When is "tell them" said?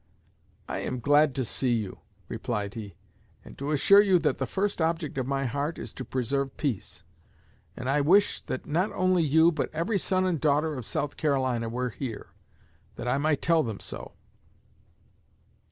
13.43-13.79